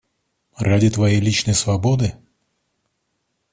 Ради 0.57 0.89
твоей 0.89 1.19
личной 1.19 1.53
свободы? 1.53 2.15